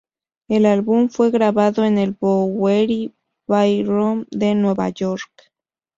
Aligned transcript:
El 0.47 0.65
álbum 0.65 1.09
fue 1.09 1.29
grabado 1.29 1.85
en 1.85 1.99
el 1.99 2.13
Bowery 2.19 3.13
Ballroom 3.45 4.25
de 4.31 4.55
Nueva 4.55 4.89
York. 4.89 5.51